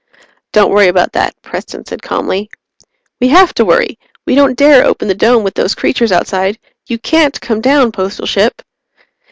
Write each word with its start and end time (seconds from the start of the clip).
"Don't 0.51 0.71
worry 0.71 0.87
about 0.87 1.13
that," 1.13 1.39
Preston 1.43 1.85
said 1.85 2.01
calmly. 2.01 2.49
"We 3.19 3.27
have 3.27 3.53
to 3.53 3.65
worry! 3.65 3.99
We 4.25 4.33
don't 4.33 4.57
dare 4.57 4.83
open 4.83 5.07
the 5.07 5.13
Dome, 5.13 5.43
with 5.43 5.53
those 5.53 5.75
creatures 5.75 6.11
outside. 6.11 6.57
You 6.87 6.97
can't 6.97 7.39
come 7.39 7.61
down, 7.61 7.91
Postal 7.91 8.25
Ship." 8.25 8.63